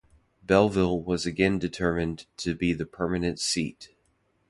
[0.41, 3.89] Belleville was again determined to be the permanent seat.